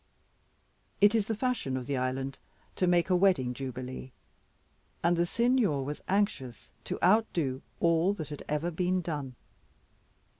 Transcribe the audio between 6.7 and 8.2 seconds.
to outdo all